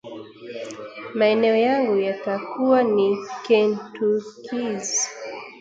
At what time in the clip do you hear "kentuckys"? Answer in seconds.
3.47-5.07